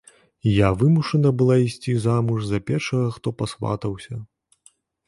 [0.51, 4.13] Я вымушана была ісці замуж за першага, хто пасватаўся.